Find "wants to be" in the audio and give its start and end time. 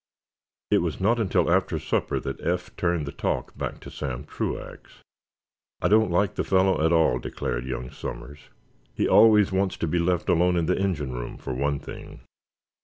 9.51-9.99